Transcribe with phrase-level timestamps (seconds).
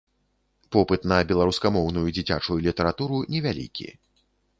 [0.75, 3.87] Попыт на беларускамоўную дзіцячую літаратуру невялікі.